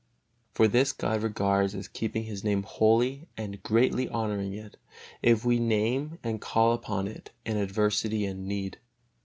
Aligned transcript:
For 0.51 0.67
this 0.67 0.93
God 0.93 1.21
regards 1.21 1.75
as 1.75 1.87
keeping 1.87 2.23
His 2.23 2.43
Name 2.43 2.63
holy 2.63 3.27
and 3.37 3.61
greatly 3.61 4.09
honoring 4.09 4.51
it, 4.51 4.75
if 5.21 5.45
we 5.45 5.59
name 5.59 6.17
and 6.23 6.41
call 6.41 6.73
upon 6.73 7.07
it 7.07 7.29
in 7.45 7.55
adversity 7.55 8.25
and 8.25 8.47
need. 8.47 8.79